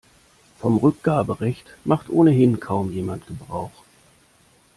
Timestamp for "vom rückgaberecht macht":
0.57-2.09